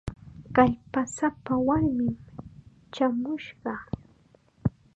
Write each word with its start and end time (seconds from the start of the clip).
Kallpasapa 0.55 1.53
warmim 1.67 2.15
chaamushqa. 2.93 3.73